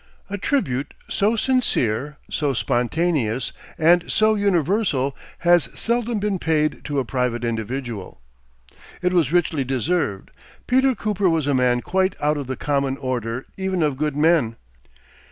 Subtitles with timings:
[0.31, 7.05] A tribute so sincere, so spontaneous and so universal, has seldom been paid to a
[7.05, 8.19] private individual.
[9.03, 10.31] It was richly deserved.
[10.65, 14.55] Peter Cooper was a man quite out of the common order even of good men.